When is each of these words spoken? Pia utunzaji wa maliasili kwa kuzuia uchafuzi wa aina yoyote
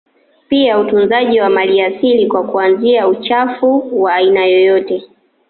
Pia 0.49 0.79
utunzaji 0.79 1.41
wa 1.41 1.49
maliasili 1.49 2.27
kwa 2.27 2.43
kuzuia 2.43 3.07
uchafuzi 3.07 3.95
wa 3.95 4.13
aina 4.15 4.45
yoyote 4.45 5.03